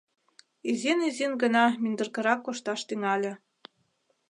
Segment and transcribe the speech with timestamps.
[0.69, 3.33] Изин-изин гына мӱндыркырак кошташ тӱҥале.